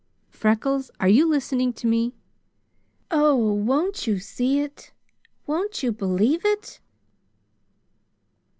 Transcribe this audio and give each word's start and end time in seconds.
Freckles, 0.31 0.89
are 0.99 1.07
you 1.07 1.27
listening 1.27 1.73
to 1.73 1.85
me? 1.85 2.15
Oh! 3.11 3.35
won't 3.53 4.07
you 4.07 4.17
see 4.17 4.59
it? 4.59 4.91
Won't 5.45 5.83
you 5.83 5.91
believe 5.91 6.43
it?" 6.43 6.79